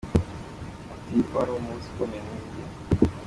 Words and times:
Ati 0.95 1.15
“Wari 1.33 1.51
umunsi 1.57 1.85
ukomeye 1.91 2.21
kuri 2.27 2.39
njye. 2.47 2.63